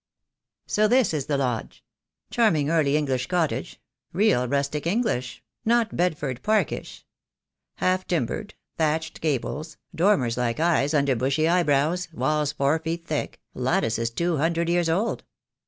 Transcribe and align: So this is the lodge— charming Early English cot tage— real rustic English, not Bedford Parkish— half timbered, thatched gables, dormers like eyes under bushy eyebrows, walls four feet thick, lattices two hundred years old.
So 0.65 0.87
this 0.87 1.13
is 1.13 1.27
the 1.27 1.37
lodge— 1.37 1.83
charming 2.31 2.71
Early 2.71 2.97
English 2.97 3.27
cot 3.27 3.51
tage— 3.51 3.77
real 4.13 4.47
rustic 4.47 4.87
English, 4.87 5.43
not 5.63 5.95
Bedford 5.95 6.41
Parkish— 6.41 7.05
half 7.75 8.07
timbered, 8.07 8.55
thatched 8.79 9.21
gables, 9.21 9.77
dormers 9.93 10.37
like 10.37 10.59
eyes 10.59 10.95
under 10.95 11.15
bushy 11.15 11.47
eyebrows, 11.47 12.07
walls 12.13 12.51
four 12.51 12.79
feet 12.79 13.05
thick, 13.05 13.39
lattices 13.53 14.09
two 14.09 14.37
hundred 14.37 14.69
years 14.69 14.89
old. 14.89 15.23